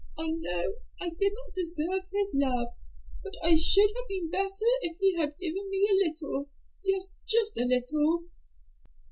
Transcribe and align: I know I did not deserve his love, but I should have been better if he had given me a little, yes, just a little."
I 0.17 0.31
know 0.31 0.77
I 0.99 1.09
did 1.11 1.31
not 1.35 1.53
deserve 1.53 2.05
his 2.11 2.31
love, 2.33 2.69
but 3.23 3.33
I 3.43 3.55
should 3.55 3.91
have 3.95 4.07
been 4.09 4.31
better 4.31 4.65
if 4.81 4.97
he 4.99 5.15
had 5.19 5.37
given 5.39 5.69
me 5.69 5.87
a 5.91 6.07
little, 6.09 6.49
yes, 6.83 7.17
just 7.27 7.55
a 7.55 7.65
little." 7.65 8.23